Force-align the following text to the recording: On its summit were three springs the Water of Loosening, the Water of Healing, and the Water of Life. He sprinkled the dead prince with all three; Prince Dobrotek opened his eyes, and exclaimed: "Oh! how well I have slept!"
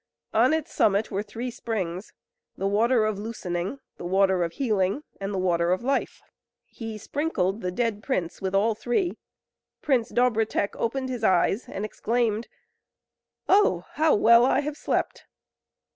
On 0.33 0.51
its 0.51 0.73
summit 0.73 1.11
were 1.11 1.21
three 1.21 1.51
springs 1.51 2.11
the 2.57 2.65
Water 2.65 3.05
of 3.05 3.19
Loosening, 3.19 3.77
the 3.97 4.03
Water 4.07 4.43
of 4.43 4.53
Healing, 4.53 5.03
and 5.19 5.31
the 5.31 5.37
Water 5.37 5.71
of 5.71 5.83
Life. 5.83 6.23
He 6.65 6.97
sprinkled 6.97 7.61
the 7.61 7.69
dead 7.69 8.01
prince 8.01 8.41
with 8.41 8.55
all 8.55 8.73
three; 8.73 9.19
Prince 9.83 10.11
Dobrotek 10.11 10.73
opened 10.75 11.09
his 11.09 11.23
eyes, 11.23 11.65
and 11.69 11.85
exclaimed: 11.85 12.47
"Oh! 13.47 13.85
how 13.91 14.15
well 14.15 14.43
I 14.43 14.61
have 14.61 14.75
slept!" 14.75 15.25